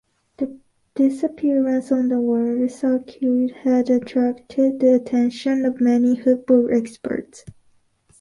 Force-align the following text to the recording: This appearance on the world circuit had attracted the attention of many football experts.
This 0.95 1.21
appearance 1.21 1.91
on 1.91 2.09
the 2.09 2.19
world 2.19 2.71
circuit 2.71 3.51
had 3.51 3.87
attracted 3.91 4.79
the 4.79 4.95
attention 4.95 5.63
of 5.63 5.79
many 5.79 6.15
football 6.19 6.73
experts. 6.73 7.45